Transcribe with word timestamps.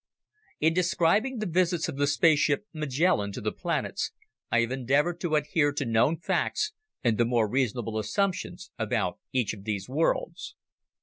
In 0.59 0.73
describing 0.73 1.37
the 1.37 1.45
visits 1.45 1.87
of 1.87 1.97
the 1.97 2.07
spaceship 2.07 2.65
Magellan 2.73 3.31
to 3.33 3.39
the 3.39 3.51
planets, 3.51 4.11
I 4.51 4.61
have 4.61 4.71
endeavored 4.71 5.19
to 5.21 5.35
adhere 5.35 5.71
to 5.73 5.85
known 5.85 6.17
facts 6.17 6.73
and 7.03 7.19
the 7.19 7.25
more 7.25 7.47
reasonable 7.47 7.99
assumptions 7.99 8.71
about 8.79 9.19
each 9.31 9.53
of 9.53 9.63
these 9.63 9.87
worlds. 9.87 10.55